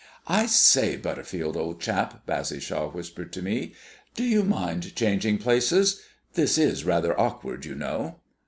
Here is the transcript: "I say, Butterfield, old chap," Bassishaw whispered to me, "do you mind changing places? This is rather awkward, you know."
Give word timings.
"I 0.25 0.47
say, 0.47 0.97
Butterfield, 0.97 1.55
old 1.55 1.79
chap," 1.79 2.25
Bassishaw 2.25 2.89
whispered 2.91 3.31
to 3.33 3.43
me, 3.43 3.73
"do 4.15 4.23
you 4.23 4.41
mind 4.43 4.95
changing 4.95 5.37
places? 5.37 6.01
This 6.33 6.57
is 6.57 6.83
rather 6.85 7.15
awkward, 7.19 7.65
you 7.65 7.75
know." 7.75 8.15